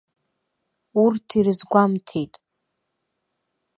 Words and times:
Урҭ 1.03 1.27
ирызгәамҭеит. 1.39 2.33